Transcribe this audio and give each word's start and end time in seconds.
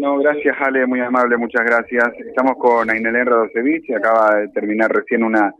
Bueno, 0.00 0.18
gracias 0.18 0.56
Ale, 0.60 0.86
muy 0.86 1.00
amable, 1.00 1.36
muchas 1.36 1.66
gracias. 1.66 2.06
Estamos 2.24 2.56
con 2.56 2.88
Ainelén 2.88 3.26
Radosevich, 3.26 3.90
acaba 3.96 4.36
de 4.36 4.48
terminar 4.50 4.92
recién 4.92 5.24
una, 5.24 5.52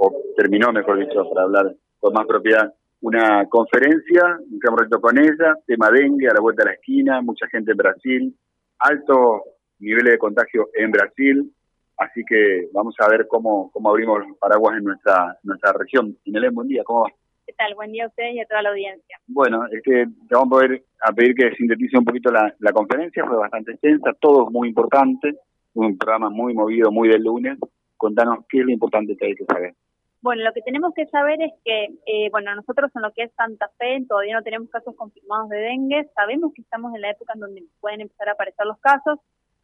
o 0.00 0.12
terminó 0.36 0.72
mejor 0.72 0.98
dicho, 0.98 1.22
para 1.32 1.44
hablar 1.44 1.72
con 2.00 2.12
más 2.12 2.26
propiedad, 2.26 2.74
una 3.02 3.46
conferencia, 3.48 4.36
un 4.50 4.76
reto 4.76 5.00
con 5.00 5.16
ella, 5.16 5.54
tema 5.64 5.92
dengue 5.92 6.26
a 6.26 6.34
la 6.34 6.40
vuelta 6.40 6.64
de 6.64 6.70
la 6.70 6.74
esquina, 6.74 7.22
mucha 7.22 7.46
gente 7.46 7.70
en 7.70 7.76
Brasil, 7.76 8.36
alto 8.80 9.44
nivel 9.78 10.06
de 10.06 10.18
contagio 10.18 10.70
en 10.74 10.90
Brasil, 10.90 11.52
así 11.98 12.24
que 12.26 12.66
vamos 12.72 12.96
a 12.98 13.08
ver 13.08 13.28
cómo, 13.28 13.70
cómo 13.70 13.90
abrimos 13.90 14.26
los 14.26 14.38
paraguas 14.38 14.76
en 14.76 14.82
nuestra, 14.82 15.38
nuestra 15.44 15.72
región. 15.72 16.16
Ainelén, 16.26 16.52
buen 16.52 16.66
día, 16.66 16.82
¿cómo 16.84 17.02
va? 17.02 17.10
¿Qué 17.52 17.56
tal? 17.66 17.74
Buen 17.74 17.92
día 17.92 18.04
a 18.04 18.08
usted 18.08 18.30
y 18.32 18.40
a 18.40 18.46
toda 18.46 18.62
la 18.62 18.70
audiencia. 18.70 19.18
Bueno, 19.26 19.66
es 19.70 19.82
que 19.82 20.06
te 20.06 20.34
vamos 20.34 20.46
a, 20.46 20.48
poder, 20.48 20.82
a 21.02 21.12
pedir 21.12 21.34
que 21.34 21.54
sintetice 21.54 21.98
un 21.98 22.04
poquito 22.06 22.30
la, 22.32 22.54
la 22.60 22.72
conferencia, 22.72 23.26
fue 23.26 23.36
bastante 23.36 23.72
extensa, 23.72 24.14
todo 24.18 24.46
es 24.46 24.50
muy 24.50 24.68
importante, 24.68 25.34
un 25.74 25.98
programa 25.98 26.30
muy 26.30 26.54
movido, 26.54 26.90
muy 26.90 27.10
del 27.10 27.22
lunes. 27.22 27.58
Contanos 27.98 28.46
qué 28.48 28.60
es 28.60 28.64
lo 28.64 28.72
importante 28.72 29.14
que 29.18 29.26
hay 29.26 29.34
que 29.34 29.44
saber. 29.44 29.74
Bueno, 30.22 30.44
lo 30.44 30.52
que 30.54 30.62
tenemos 30.62 30.94
que 30.94 31.04
saber 31.08 31.42
es 31.42 31.52
que, 31.62 31.88
eh, 32.06 32.30
bueno, 32.30 32.54
nosotros 32.54 32.90
en 32.94 33.02
lo 33.02 33.12
que 33.12 33.24
es 33.24 33.32
Santa 33.34 33.68
Fe 33.76 34.02
todavía 34.08 34.34
no 34.34 34.42
tenemos 34.42 34.70
casos 34.70 34.96
confirmados 34.96 35.50
de 35.50 35.58
dengue, 35.58 36.08
sabemos 36.14 36.54
que 36.54 36.62
estamos 36.62 36.94
en 36.94 37.02
la 37.02 37.10
época 37.10 37.34
en 37.34 37.40
donde 37.40 37.64
pueden 37.82 38.00
empezar 38.00 38.30
a 38.30 38.32
aparecer 38.32 38.64
los 38.64 38.78
casos, 38.78 39.18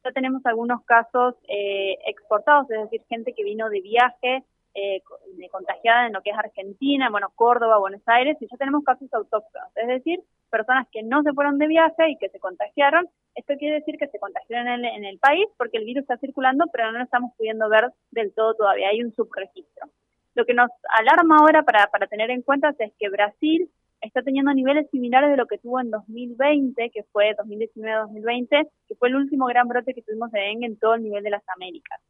ya 0.04 0.12
tenemos 0.12 0.44
algunos 0.44 0.84
casos 0.84 1.36
eh, 1.48 1.96
exportados, 2.06 2.70
es 2.70 2.82
decir, 2.82 3.00
gente 3.08 3.32
que 3.32 3.44
vino 3.44 3.70
de 3.70 3.80
viaje, 3.80 4.44
eh, 4.78 5.02
contagiada 5.50 6.06
en 6.06 6.12
lo 6.12 6.22
que 6.22 6.30
es 6.30 6.38
Argentina, 6.38 7.10
bueno, 7.10 7.32
Córdoba, 7.34 7.78
Buenos 7.78 8.02
Aires, 8.06 8.36
y 8.40 8.46
ya 8.46 8.56
tenemos 8.56 8.84
casos 8.84 9.12
autóctonos, 9.12 9.68
es 9.74 9.88
decir, 9.88 10.20
personas 10.50 10.86
que 10.92 11.02
no 11.02 11.22
se 11.22 11.32
fueron 11.32 11.58
de 11.58 11.66
viaje 11.66 12.10
y 12.10 12.16
que 12.16 12.28
se 12.28 12.38
contagiaron. 12.38 13.08
Esto 13.34 13.54
quiere 13.58 13.76
decir 13.76 13.96
que 13.98 14.08
se 14.08 14.18
contagiaron 14.18 14.68
en 14.68 14.84
el, 14.84 14.96
en 14.96 15.04
el 15.04 15.18
país 15.18 15.46
porque 15.56 15.78
el 15.78 15.84
virus 15.84 16.02
está 16.02 16.16
circulando, 16.18 16.66
pero 16.72 16.92
no 16.92 16.98
lo 16.98 17.04
estamos 17.04 17.32
pudiendo 17.36 17.68
ver 17.68 17.90
del 18.12 18.32
todo 18.34 18.54
todavía, 18.54 18.88
hay 18.88 19.02
un 19.02 19.12
subregistro. 19.12 19.88
Lo 20.34 20.44
que 20.44 20.54
nos 20.54 20.70
alarma 20.96 21.38
ahora 21.38 21.64
para, 21.64 21.88
para 21.88 22.06
tener 22.06 22.30
en 22.30 22.42
cuenta 22.42 22.74
es 22.78 22.92
que 22.98 23.08
Brasil 23.08 23.68
está 24.00 24.22
teniendo 24.22 24.54
niveles 24.54 24.88
similares 24.90 25.30
de 25.30 25.36
lo 25.36 25.46
que 25.46 25.58
tuvo 25.58 25.80
en 25.80 25.90
2020, 25.90 26.90
que 26.90 27.02
fue 27.12 27.34
2019-2020, 27.36 28.68
que 28.86 28.94
fue 28.94 29.08
el 29.08 29.16
último 29.16 29.46
gran 29.46 29.66
brote 29.66 29.92
que 29.92 30.02
tuvimos 30.02 30.30
de 30.30 30.40
dengue 30.40 30.66
en 30.66 30.78
todo 30.78 30.94
el 30.94 31.02
nivel 31.02 31.24
de 31.24 31.30
las 31.30 31.42
Américas 31.48 32.00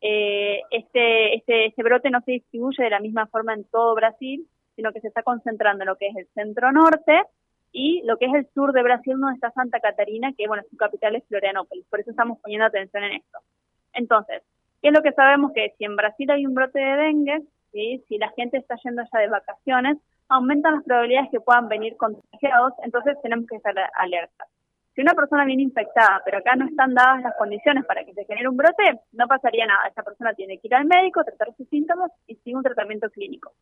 eh, 0.00 0.62
este, 0.70 1.34
este, 1.34 1.66
este 1.66 1.82
brote 1.82 2.10
no 2.10 2.20
se 2.22 2.32
distribuye 2.32 2.84
de 2.84 2.90
la 2.90 3.00
misma 3.00 3.26
forma 3.26 3.54
en 3.54 3.64
todo 3.64 3.94
Brasil, 3.94 4.46
sino 4.76 4.92
que 4.92 5.00
se 5.00 5.08
está 5.08 5.22
concentrando 5.22 5.82
en 5.82 5.88
lo 5.88 5.96
que 5.96 6.08
es 6.08 6.16
el 6.16 6.28
centro 6.34 6.70
norte 6.72 7.22
y 7.72 8.02
lo 8.04 8.16
que 8.16 8.26
es 8.26 8.34
el 8.34 8.48
sur 8.54 8.72
de 8.72 8.82
Brasil, 8.82 9.16
donde 9.18 9.34
está 9.34 9.50
Santa 9.50 9.80
Catarina, 9.80 10.32
que 10.36 10.46
bueno, 10.46 10.62
su 10.70 10.76
capital 10.76 11.16
es 11.16 11.26
Florianópolis. 11.26 11.84
Por 11.90 12.00
eso 12.00 12.10
estamos 12.10 12.38
poniendo 12.40 12.66
atención 12.66 13.02
en 13.04 13.14
esto. 13.14 13.38
Entonces, 13.92 14.42
¿qué 14.80 14.88
es 14.88 14.94
lo 14.94 15.02
que 15.02 15.12
sabemos? 15.12 15.52
Que 15.52 15.74
si 15.76 15.84
en 15.84 15.96
Brasil 15.96 16.30
hay 16.30 16.46
un 16.46 16.54
brote 16.54 16.78
de 16.78 16.96
dengue, 16.96 17.42
¿sí? 17.72 18.04
si 18.08 18.18
la 18.18 18.30
gente 18.30 18.58
está 18.58 18.76
yendo 18.84 19.02
allá 19.02 19.20
de 19.20 19.28
vacaciones, 19.28 19.98
aumentan 20.28 20.76
las 20.76 20.84
probabilidades 20.84 21.30
que 21.30 21.40
puedan 21.40 21.68
venir 21.68 21.96
contagiados, 21.96 22.74
entonces 22.84 23.16
tenemos 23.22 23.46
que 23.46 23.56
estar 23.56 23.74
alerta. 23.96 24.44
Si 24.98 25.02
una 25.02 25.14
persona 25.14 25.44
viene 25.44 25.62
infectada, 25.62 26.20
pero 26.24 26.38
acá 26.38 26.56
no 26.56 26.66
están 26.66 26.92
dadas 26.92 27.22
las 27.22 27.36
condiciones 27.36 27.84
para 27.86 28.04
que 28.04 28.12
se 28.14 28.24
genere 28.24 28.48
un 28.48 28.56
brote, 28.56 28.98
no 29.12 29.28
pasaría 29.28 29.64
nada. 29.64 29.86
Esa 29.86 30.02
persona 30.02 30.34
tiene 30.34 30.58
que 30.58 30.66
ir 30.66 30.74
al 30.74 30.86
médico, 30.86 31.22
tratar 31.22 31.54
sus 31.56 31.68
síntomas 31.68 32.10
y 32.26 32.34
sigue 32.34 32.56
un 32.56 32.64
tratamiento 32.64 33.08
clínico. 33.10 33.52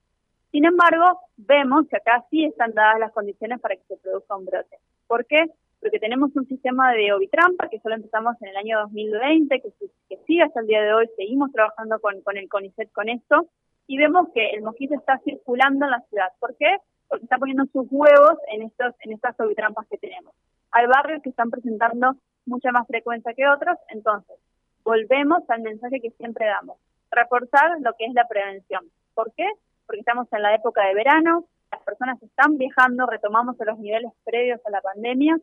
Sin 0.51 0.65
embargo, 0.65 1.21
vemos 1.37 1.89
que 1.89 1.97
acá 1.99 2.25
sí 2.31 2.47
están 2.47 2.73
dadas 2.73 3.01
las 3.01 3.13
condiciones 3.13 3.61
para 3.61 3.77
que 3.77 3.83
se 3.83 3.99
produzca 3.99 4.35
un 4.35 4.47
brote. 4.47 4.79
¿Por 5.07 5.27
qué? 5.27 5.45
Porque 5.79 5.99
tenemos 5.99 6.35
un 6.37 6.49
sistema 6.49 6.93
de 6.93 7.13
ovitrampa 7.13 7.69
que 7.69 7.81
solo 7.81 7.97
empezamos 7.97 8.41
en 8.41 8.49
el 8.49 8.57
año 8.57 8.81
2020, 8.81 9.61
que, 9.61 9.69
que 10.09 10.17
sigue 10.27 10.43
hasta 10.43 10.61
el 10.61 10.69
día 10.69 10.81
de 10.81 10.95
hoy, 10.95 11.07
seguimos 11.19 11.53
trabajando 11.53 12.01
con, 12.01 12.15
el 12.35 12.49
CONICET 12.49 12.91
con 12.93 13.11
esto, 13.11 13.47
y 13.87 13.99
vemos 13.99 14.29
que 14.33 14.53
el 14.53 14.63
mosquito 14.63 14.95
está 14.95 15.19
circulando 15.19 15.85
en 15.85 15.91
la 15.91 16.01
ciudad. 16.09 16.29
¿Por 16.41 16.57
qué? 16.57 16.79
Porque 17.11 17.25
está 17.25 17.37
poniendo 17.37 17.67
sus 17.67 17.87
huevos 17.91 18.39
en, 18.51 18.63
estos, 18.63 18.95
en 19.01 19.13
estas 19.13 19.39
ovitrampas 19.39 19.87
que 19.89 19.99
tenemos 19.99 20.33
hay 20.73 20.87
barrios 20.87 21.23
que 21.23 21.31
están 21.31 21.51
presentando 21.51 22.17
mucha 22.45 22.71
más 22.73 22.87
frecuencia 22.87 23.35
que 23.35 23.49
otros, 23.49 23.77
entonces 23.89 24.37
volvemos 24.85 25.43
al 25.49 25.63
mensaje 25.63 26.01
que 26.01 26.11
siempre 26.13 26.47
damos, 26.47 26.79
reforzar 27.11 27.81
lo 27.81 27.93
que 27.95 28.07
es 28.07 28.15
la 28.15 28.29
prevención. 28.29 28.85
¿Por 29.15 29.33
qué? 29.33 29.49
Porque 29.87 30.01
estamos 30.01 30.29
en 30.33 30.43
la 30.43 30.55
época 30.55 30.87
de 30.87 30.95
verano, 30.95 31.45
las 31.73 31.83
personas 31.83 32.23
están 32.23 32.57
viajando, 32.57 33.07
retomamos 33.07 33.61
a 33.61 33.65
los 33.65 33.79
niveles 33.79 34.13
previos 34.25 34.61
a 34.65 34.71
la 34.71 34.81
pandemia, 34.81 35.37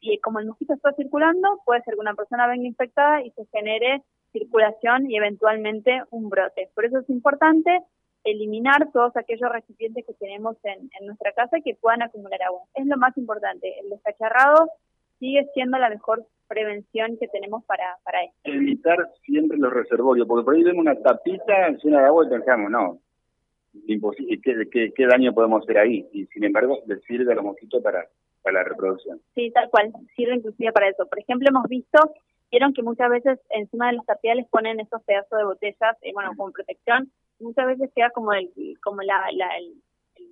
y 0.00 0.18
como 0.18 0.38
el 0.38 0.46
mosquito 0.46 0.74
está 0.74 0.92
circulando, 0.92 1.60
puede 1.64 1.82
ser 1.82 1.94
que 1.94 2.00
una 2.00 2.14
persona 2.14 2.46
venga 2.46 2.66
infectada 2.66 3.22
y 3.22 3.30
se 3.32 3.46
genere 3.46 4.02
circulación 4.32 5.10
y 5.10 5.16
eventualmente 5.16 6.02
un 6.10 6.28
brote. 6.28 6.70
Por 6.74 6.84
eso 6.84 6.98
es 6.98 7.10
importante 7.10 7.80
eliminar 8.24 8.90
todos 8.92 9.16
aquellos 9.16 9.50
recipientes 9.50 10.04
que 10.06 10.14
tenemos 10.14 10.56
en, 10.64 10.88
nuestra 11.06 11.32
casa 11.32 11.58
que 11.62 11.74
puedan 11.74 12.02
acumular 12.02 12.42
agua. 12.42 12.62
Es 12.74 12.86
lo 12.86 12.96
más 12.96 13.16
importante. 13.16 13.78
El 13.80 13.90
descacharrado 13.90 14.70
sigue 15.18 15.46
siendo 15.54 15.78
la 15.78 15.90
mejor 15.90 16.24
prevención 16.48 17.16
que 17.18 17.28
tenemos 17.28 17.64
para, 17.64 17.96
para 18.04 18.24
esto. 18.24 18.38
Evitar 18.44 19.10
siempre 19.24 19.58
los 19.58 19.72
reservorios, 19.72 20.26
porque 20.26 20.44
por 20.44 20.54
ahí 20.54 20.62
vemos 20.62 20.80
una 20.80 20.96
tapita 20.96 21.70
llena 21.82 22.00
de 22.00 22.06
agua 22.06 22.26
y 22.26 22.30
pensamos, 22.30 22.70
no, 22.70 22.98
imposible, 23.86 24.40
¿qué, 24.70 24.92
qué, 24.94 25.06
daño 25.06 25.32
podemos 25.32 25.62
hacer 25.62 25.78
ahí? 25.78 26.06
Y 26.12 26.26
sin 26.26 26.44
embargo, 26.44 26.78
les 26.86 27.02
sirve 27.04 27.32
a 27.32 27.36
los 27.36 27.44
mosquitos 27.44 27.82
para, 27.82 28.06
para 28.42 28.62
la 28.62 28.64
reproducción. 28.64 29.20
Sí, 29.34 29.50
tal 29.50 29.68
cual, 29.70 29.92
sirve 30.16 30.36
inclusive 30.36 30.72
para 30.72 30.88
eso. 30.88 31.06
Por 31.06 31.18
ejemplo, 31.18 31.48
hemos 31.48 31.68
visto, 31.68 31.98
vieron 32.50 32.72
que 32.72 32.82
muchas 32.82 33.10
veces 33.10 33.38
encima 33.50 33.88
de 33.88 33.96
los 33.96 34.06
tapiales 34.06 34.46
ponen 34.48 34.80
esos 34.80 35.02
pedazos 35.02 35.38
de 35.38 35.44
botellas, 35.44 35.96
eh, 36.02 36.12
bueno, 36.14 36.30
como 36.36 36.52
protección, 36.52 37.10
muchas 37.40 37.66
veces 37.66 37.90
queda 37.94 38.10
como 38.10 38.32
el 38.32 38.50
como 38.82 39.02
la, 39.02 39.26
la, 39.32 39.48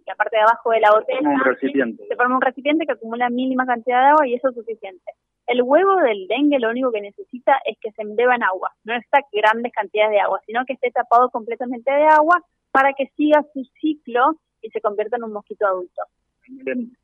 la 0.06 0.14
parte 0.14 0.36
de 0.36 0.42
abajo 0.42 0.70
de 0.70 0.80
la 0.80 0.90
botella. 0.92 1.28
un 1.28 1.40
recipiente. 1.44 2.06
Se 2.06 2.16
forma 2.16 2.36
un 2.36 2.42
recipiente 2.42 2.86
que 2.86 2.92
acumula 2.92 3.30
mínima 3.30 3.66
cantidad 3.66 4.00
de 4.00 4.08
agua 4.10 4.26
y 4.26 4.34
eso 4.34 4.48
es 4.48 4.54
suficiente. 4.54 5.12
El 5.46 5.62
huevo 5.62 5.96
del 5.96 6.28
dengue 6.28 6.58
lo 6.58 6.70
único 6.70 6.92
que 6.92 7.00
necesita 7.00 7.58
es 7.64 7.76
que 7.80 7.90
se 7.92 8.02
embeba 8.02 8.36
en 8.36 8.44
agua, 8.44 8.70
no 8.84 8.94
necesita 8.94 9.20
grandes 9.32 9.72
cantidades 9.72 10.12
de 10.12 10.20
agua, 10.20 10.40
sino 10.46 10.64
que 10.64 10.74
esté 10.74 10.90
tapado 10.90 11.30
completamente 11.30 11.90
de 11.90 12.04
agua 12.04 12.42
para 12.70 12.92
que 12.94 13.06
siga 13.16 13.44
su 13.52 13.64
ciclo 13.80 14.36
y 14.62 14.70
se 14.70 14.80
convierta 14.80 15.16
en 15.16 15.24
un 15.24 15.32
mosquito 15.32 15.66
adulto. 15.66 16.02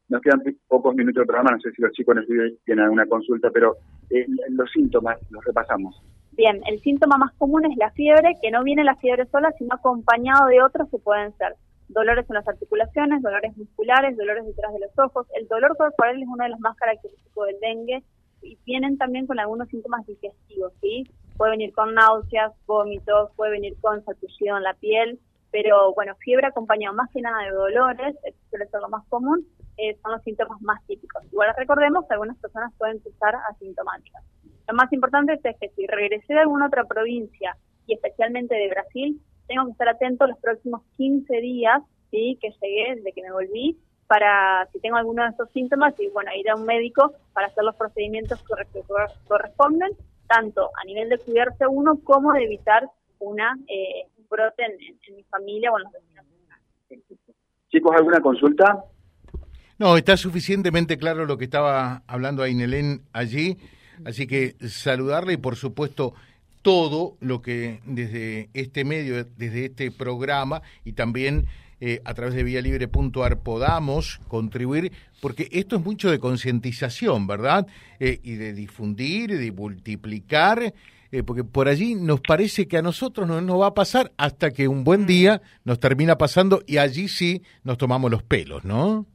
Nos 0.08 0.20
quedan 0.22 0.42
pocos 0.66 0.94
minutos 0.94 1.22
de 1.22 1.26
programa, 1.26 1.50
no 1.52 1.60
sé 1.60 1.70
si 1.72 1.82
los 1.82 1.92
chicos 1.92 2.16
tienen 2.64 2.84
alguna 2.84 3.06
consulta, 3.06 3.50
pero 3.50 3.76
eh, 4.10 4.26
los 4.50 4.70
síntomas 4.70 5.18
los 5.30 5.44
repasamos. 5.44 6.00
Bien, 6.38 6.62
el 6.66 6.80
síntoma 6.82 7.18
más 7.18 7.32
común 7.34 7.64
es 7.64 7.76
la 7.76 7.90
fiebre, 7.90 8.36
que 8.40 8.52
no 8.52 8.62
viene 8.62 8.84
la 8.84 8.94
fiebre 8.94 9.26
sola, 9.26 9.50
sino 9.58 9.74
acompañado 9.74 10.46
de 10.46 10.62
otros 10.62 10.88
que 10.88 10.98
pueden 10.98 11.36
ser 11.36 11.56
dolores 11.88 12.26
en 12.30 12.34
las 12.34 12.46
articulaciones, 12.46 13.22
dolores 13.22 13.56
musculares, 13.56 14.16
dolores 14.16 14.46
detrás 14.46 14.72
de 14.72 14.78
los 14.78 14.96
ojos. 15.00 15.26
El 15.34 15.48
dolor 15.48 15.76
corporal 15.76 16.22
es 16.22 16.28
uno 16.28 16.44
de 16.44 16.50
los 16.50 16.60
más 16.60 16.76
característicos 16.76 17.44
del 17.44 17.58
dengue 17.58 18.04
y 18.42 18.56
vienen 18.64 18.96
también 18.98 19.26
con 19.26 19.40
algunos 19.40 19.68
síntomas 19.68 20.06
digestivos, 20.06 20.72
¿sí? 20.80 21.10
Puede 21.36 21.50
venir 21.50 21.72
con 21.72 21.92
náuseas, 21.92 22.52
vómitos, 22.68 23.32
puede 23.34 23.50
venir 23.50 23.74
con 23.80 24.04
salpullido 24.04 24.58
en 24.58 24.62
la 24.62 24.74
piel, 24.74 25.18
pero 25.50 25.92
bueno, 25.94 26.14
fiebre 26.20 26.46
acompañado 26.46 26.94
más 26.94 27.10
que 27.10 27.20
nada 27.20 27.42
de 27.46 27.50
dolores, 27.50 28.14
suele 28.48 28.68
ser 28.68 28.80
lo 28.80 28.88
más 28.88 29.04
común, 29.08 29.44
eh, 29.76 29.98
son 30.02 30.12
los 30.12 30.22
síntomas 30.22 30.60
más 30.60 30.86
típicos. 30.86 31.24
Igual 31.32 31.52
recordemos 31.56 32.06
que 32.06 32.14
algunas 32.14 32.38
personas 32.38 32.72
pueden 32.78 33.02
estar 33.04 33.34
asintomáticas. 33.50 34.22
Lo 34.68 34.74
más 34.74 34.92
importante 34.92 35.40
es 35.42 35.56
que 35.58 35.70
si 35.70 35.86
regresé 35.86 36.34
de 36.34 36.40
alguna 36.40 36.66
otra 36.66 36.84
provincia 36.84 37.56
y 37.86 37.94
especialmente 37.94 38.54
de 38.54 38.68
Brasil, 38.68 39.20
tengo 39.46 39.64
que 39.64 39.72
estar 39.72 39.88
atento 39.88 40.26
los 40.26 40.38
próximos 40.38 40.82
15 40.98 41.40
días 41.40 41.82
¿sí? 42.10 42.38
que 42.40 42.50
llegué, 42.60 42.96
desde 42.96 43.12
que 43.12 43.22
me 43.22 43.32
volví, 43.32 43.78
para 44.06 44.68
si 44.72 44.78
tengo 44.80 44.96
alguno 44.96 45.22
de 45.22 45.30
estos 45.30 45.50
síntomas 45.52 45.94
y 45.98 46.08
bueno, 46.08 46.30
ir 46.36 46.50
a 46.50 46.56
un 46.56 46.64
médico 46.64 47.12
para 47.32 47.46
hacer 47.46 47.64
los 47.64 47.76
procedimientos 47.76 48.42
que 48.72 48.82
corresponden, 49.26 49.90
tanto 50.26 50.70
a 50.80 50.84
nivel 50.84 51.08
de 51.08 51.18
cuidarse 51.18 51.66
uno 51.66 51.98
como 52.04 52.32
de 52.34 52.44
evitar 52.44 52.90
una 53.20 53.56
eh, 53.68 54.06
un 54.18 54.26
brote 54.28 54.64
en, 54.64 55.16
mi 55.16 55.22
familia 55.24 55.72
o 55.72 55.78
en 55.78 55.84
los 55.84 55.92
vecinos. 55.92 56.24
Chicos, 57.70 57.94
¿alguna 57.96 58.20
consulta? 58.20 58.84
No, 59.78 59.96
está 59.96 60.16
suficientemente 60.16 60.96
claro 60.98 61.26
lo 61.26 61.36
que 61.36 61.44
estaba 61.44 62.02
hablando 62.06 62.42
Ainelén 62.42 63.02
allí. 63.12 63.58
Así 64.04 64.26
que 64.26 64.56
saludarle 64.68 65.34
y 65.34 65.36
por 65.38 65.56
supuesto 65.56 66.14
todo 66.62 67.16
lo 67.20 67.40
que 67.40 67.80
desde 67.84 68.50
este 68.54 68.84
medio, 68.84 69.24
desde 69.24 69.66
este 69.66 69.90
programa 69.90 70.62
y 70.84 70.92
también 70.92 71.46
eh, 71.80 72.00
a 72.04 72.12
través 72.14 72.34
de 72.34 72.42
vialibre.ar 72.42 73.38
podamos 73.40 74.20
contribuir, 74.26 74.90
porque 75.20 75.48
esto 75.52 75.76
es 75.76 75.84
mucho 75.84 76.10
de 76.10 76.18
concientización, 76.18 77.28
¿verdad? 77.28 77.68
Eh, 78.00 78.18
y 78.24 78.34
de 78.34 78.52
difundir, 78.52 79.38
de 79.38 79.52
multiplicar, 79.52 80.74
eh, 81.12 81.22
porque 81.22 81.44
por 81.44 81.68
allí 81.68 81.94
nos 81.94 82.20
parece 82.20 82.66
que 82.66 82.78
a 82.78 82.82
nosotros 82.82 83.28
no 83.28 83.40
nos 83.40 83.60
va 83.60 83.68
a 83.68 83.74
pasar 83.74 84.10
hasta 84.16 84.50
que 84.50 84.66
un 84.66 84.82
buen 84.82 85.06
día 85.06 85.40
nos 85.64 85.78
termina 85.78 86.18
pasando 86.18 86.62
y 86.66 86.78
allí 86.78 87.06
sí 87.06 87.42
nos 87.62 87.78
tomamos 87.78 88.10
los 88.10 88.24
pelos, 88.24 88.64
¿no? 88.64 89.06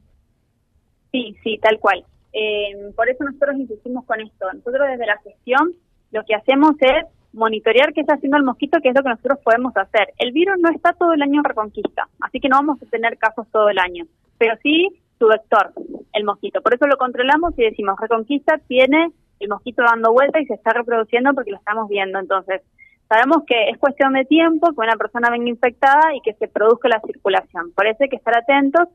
Sí, 1.12 1.36
sí, 1.44 1.58
tal 1.62 1.78
cual. 1.78 2.04
Eh, 2.34 2.92
por 2.94 3.08
eso 3.08 3.24
nosotros 3.24 3.56
insistimos 3.56 4.04
con 4.04 4.20
esto. 4.20 4.46
Nosotros 4.52 4.88
desde 4.90 5.06
la 5.06 5.18
gestión 5.18 5.72
lo 6.10 6.24
que 6.24 6.34
hacemos 6.34 6.74
es 6.80 7.06
monitorear 7.32 7.92
qué 7.92 8.02
está 8.02 8.14
haciendo 8.14 8.36
el 8.36 8.44
mosquito, 8.44 8.78
que 8.80 8.90
es 8.90 8.94
lo 8.94 9.02
que 9.02 9.08
nosotros 9.08 9.38
podemos 9.42 9.76
hacer. 9.76 10.12
El 10.18 10.32
virus 10.32 10.56
no 10.60 10.70
está 10.70 10.92
todo 10.92 11.12
el 11.12 11.22
año 11.22 11.40
en 11.40 11.44
Reconquista, 11.44 12.08
así 12.20 12.40
que 12.40 12.48
no 12.48 12.56
vamos 12.56 12.82
a 12.82 12.86
tener 12.86 13.18
casos 13.18 13.46
todo 13.50 13.68
el 13.68 13.78
año, 13.78 14.04
pero 14.38 14.54
sí 14.62 14.88
su 15.18 15.26
vector, 15.26 15.72
el 16.12 16.24
mosquito. 16.24 16.60
Por 16.60 16.74
eso 16.74 16.86
lo 16.86 16.96
controlamos 16.96 17.54
y 17.56 17.64
decimos, 17.64 17.98
Reconquista 18.00 18.58
tiene 18.68 19.10
el 19.40 19.48
mosquito 19.48 19.82
dando 19.82 20.12
vuelta 20.12 20.40
y 20.40 20.46
se 20.46 20.54
está 20.54 20.72
reproduciendo 20.72 21.34
porque 21.34 21.50
lo 21.50 21.58
estamos 21.58 21.88
viendo. 21.88 22.18
Entonces, 22.18 22.62
sabemos 23.08 23.44
que 23.46 23.70
es 23.70 23.78
cuestión 23.78 24.12
de 24.14 24.24
tiempo 24.24 24.68
que 24.68 24.80
una 24.80 24.96
persona 24.96 25.30
venga 25.30 25.48
infectada 25.48 26.14
y 26.14 26.20
que 26.20 26.34
se 26.34 26.48
produzca 26.48 26.88
la 26.88 27.00
circulación. 27.00 27.72
Por 27.72 27.86
eso 27.86 27.98
hay 28.02 28.08
que 28.08 28.16
estar 28.16 28.36
atentos. 28.36 28.88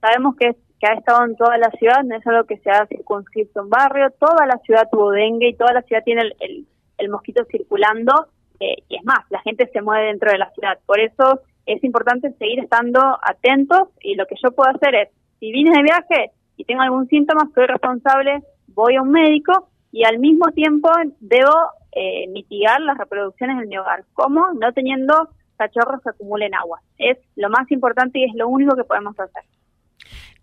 Sabemos 0.00 0.36
que, 0.36 0.56
que 0.80 0.86
ha 0.86 0.94
estado 0.94 1.24
en 1.24 1.36
toda 1.36 1.56
la 1.58 1.70
ciudad, 1.70 2.02
no 2.04 2.16
es 2.16 2.26
algo 2.26 2.44
que 2.44 2.58
se 2.58 2.70
ha 2.70 2.86
circunscrito 2.86 3.62
en 3.62 3.70
barrio, 3.70 4.10
toda 4.18 4.46
la 4.46 4.58
ciudad 4.58 4.88
tuvo 4.90 5.10
dengue 5.10 5.48
y 5.48 5.56
toda 5.56 5.72
la 5.72 5.82
ciudad 5.82 6.02
tiene 6.04 6.22
el, 6.40 6.66
el, 6.98 7.08
mosquito 7.08 7.44
circulando. 7.50 8.26
Eh, 8.60 8.76
y 8.88 8.96
es 8.96 9.04
más, 9.04 9.20
la 9.30 9.40
gente 9.40 9.68
se 9.72 9.82
mueve 9.82 10.06
dentro 10.06 10.30
de 10.30 10.38
la 10.38 10.50
ciudad. 10.50 10.78
Por 10.86 11.00
eso 11.00 11.40
es 11.66 11.82
importante 11.82 12.32
seguir 12.32 12.60
estando 12.60 13.00
atentos 13.22 13.88
y 14.00 14.14
lo 14.14 14.26
que 14.26 14.36
yo 14.42 14.52
puedo 14.52 14.70
hacer 14.70 14.94
es, 14.94 15.08
si 15.40 15.50
vine 15.50 15.70
de 15.76 15.82
viaje 15.82 16.30
y 16.56 16.64
tengo 16.64 16.82
algún 16.82 17.06
síntoma, 17.08 17.50
soy 17.54 17.66
responsable, 17.66 18.42
voy 18.68 18.96
a 18.96 19.02
un 19.02 19.10
médico 19.10 19.68
y 19.92 20.04
al 20.04 20.18
mismo 20.18 20.46
tiempo 20.52 20.90
debo 21.20 21.54
eh, 21.92 22.28
mitigar 22.28 22.80
las 22.80 22.98
reproducciones 22.98 23.62
en 23.62 23.68
mi 23.68 23.78
hogar. 23.78 24.04
¿Cómo? 24.12 24.52
No 24.60 24.72
teniendo 24.72 25.30
cachorros 25.56 26.02
que 26.02 26.10
acumulen 26.10 26.54
agua. 26.54 26.80
Es 26.98 27.18
lo 27.34 27.48
más 27.48 27.70
importante 27.70 28.18
y 28.18 28.24
es 28.24 28.34
lo 28.34 28.48
único 28.48 28.76
que 28.76 28.84
podemos 28.84 29.18
hacer. 29.18 29.42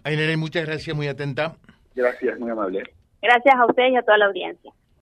Ainere, 0.04 0.38
muchas 0.38 0.66
gracias, 0.66 0.96
muy 0.96 1.08
atenta. 1.08 1.56
Gracias, 1.96 2.40
muy 2.40 2.52
amable. 2.52 2.84
Gracias 3.22 3.56
a 3.56 3.66
ustedes 3.66 3.94
y 3.94 3.96
a 3.96 4.02
toda 4.02 4.18
la 4.18 4.26
audiencia. 4.26 4.72